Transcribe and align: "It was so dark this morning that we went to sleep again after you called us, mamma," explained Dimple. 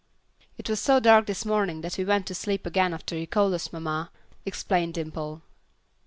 "It 0.57 0.67
was 0.67 0.79
so 0.79 0.99
dark 0.99 1.27
this 1.27 1.45
morning 1.45 1.81
that 1.81 1.95
we 1.99 2.03
went 2.05 2.25
to 2.25 2.33
sleep 2.33 2.65
again 2.65 2.91
after 2.91 3.15
you 3.15 3.27
called 3.27 3.53
us, 3.53 3.71
mamma," 3.71 4.09
explained 4.47 4.95
Dimple. 4.95 5.43